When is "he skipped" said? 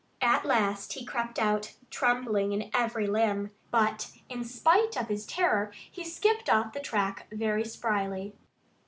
5.91-6.49